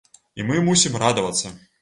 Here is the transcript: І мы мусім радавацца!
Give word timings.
І 0.43 0.45
мы 0.47 0.57
мусім 0.69 0.97
радавацца! 1.05 1.55